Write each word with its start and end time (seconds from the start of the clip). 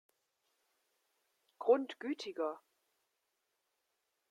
Grundgütiger! 1.59 2.55